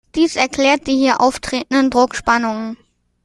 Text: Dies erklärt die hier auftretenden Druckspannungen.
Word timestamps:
Dies 0.15 0.35
erklärt 0.35 0.87
die 0.87 0.95
hier 0.97 1.21
auftretenden 1.21 1.91
Druckspannungen. 1.91 2.75